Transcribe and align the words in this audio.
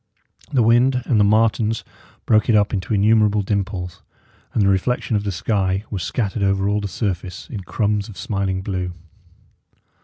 The 0.51 0.63
wind 0.63 1.03
and 1.05 1.19
the 1.19 1.23
martens 1.23 1.83
broke 2.25 2.49
it 2.49 2.55
up 2.55 2.73
into 2.73 2.95
innumerable 2.95 3.43
dimples; 3.43 4.01
and 4.51 4.63
the 4.63 4.67
reflection 4.67 5.15
of 5.15 5.23
the 5.25 5.31
sky 5.31 5.83
was 5.91 6.01
scattered 6.01 6.41
over 6.41 6.67
all 6.67 6.81
the 6.81 6.87
surface 6.87 7.47
in 7.51 7.59
crumbs 7.61 8.09
of 8.09 8.17
smiling 8.17 8.63
blue. 8.63 8.93